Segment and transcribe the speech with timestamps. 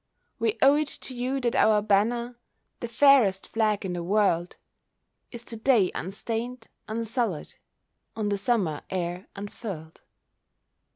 [0.39, 2.39] We owe it to you that our banner,
[2.79, 4.55] The fairest flag in the world,
[5.31, 7.53] Is to day unstained, unsullied,
[8.15, 10.01] On the Summer air unfurled.